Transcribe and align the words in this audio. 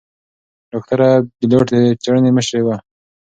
ډاکتره 0.71 1.09
بېلوت 1.37 1.67
د 1.73 1.75
څېړنې 2.01 2.31
مشرې 2.37 2.61
وه. 2.65 2.75